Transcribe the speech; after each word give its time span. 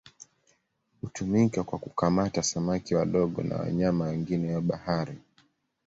Hutumika 1.01 1.63
kwa 1.63 1.79
kukamata 1.79 2.43
samaki 2.43 2.95
wadogo 2.95 3.43
na 3.43 3.57
wanyama 3.57 4.05
wengine 4.05 4.55
wa 4.55 4.61
bahari. 4.61 5.17